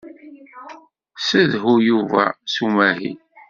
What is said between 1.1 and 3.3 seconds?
Ssedhu Yuba s umahil.